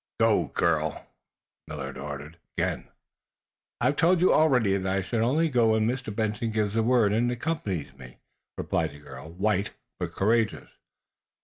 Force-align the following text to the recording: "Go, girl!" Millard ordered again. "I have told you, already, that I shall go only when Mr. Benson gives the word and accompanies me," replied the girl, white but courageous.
"Go, 0.19 0.45
girl!" 0.55 1.05
Millard 1.67 1.95
ordered 1.95 2.39
again. 2.57 2.87
"I 3.79 3.85
have 3.85 3.97
told 3.97 4.19
you, 4.19 4.33
already, 4.33 4.75
that 4.75 4.91
I 4.91 5.03
shall 5.03 5.19
go 5.19 5.25
only 5.27 5.51
when 5.51 5.85
Mr. 5.87 6.15
Benson 6.15 6.49
gives 6.49 6.73
the 6.73 6.81
word 6.81 7.13
and 7.13 7.31
accompanies 7.31 7.95
me," 7.99 8.17
replied 8.57 8.93
the 8.93 8.99
girl, 8.99 9.29
white 9.29 9.73
but 9.99 10.11
courageous. 10.11 10.71